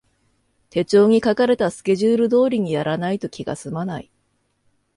[0.71, 4.09] 手帳に書かれたスケジュール通りにやらないと気がすまない